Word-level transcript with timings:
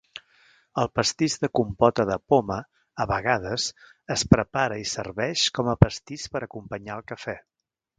El 0.83 0.87
pastís 0.99 1.35
de 1.43 1.49
compota 1.59 2.07
de 2.11 2.17
poma 2.33 2.57
a 3.05 3.09
vegades 3.13 3.69
es 4.19 4.27
prepara 4.35 4.83
i 4.89 4.91
serveix 4.97 5.49
com 5.61 5.75
a 5.75 5.81
pastís 5.87 6.31
per 6.37 6.47
acompanyar 6.51 7.01
el 7.01 7.11
cafè. 7.17 7.43